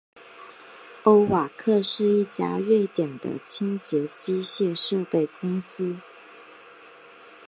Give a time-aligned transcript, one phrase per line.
[1.03, 5.95] 欧瓦克是一家瑞典的清洁机械设备公司。